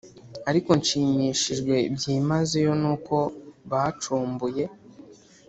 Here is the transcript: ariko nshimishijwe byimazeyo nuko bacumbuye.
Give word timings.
ariko 0.49 0.69
nshimishijwe 0.79 1.75
byimazeyo 1.95 2.71
nuko 2.81 3.15
bacumbuye. 3.71 4.63